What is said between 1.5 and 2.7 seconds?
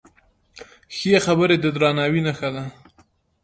د درناوي نښه ده.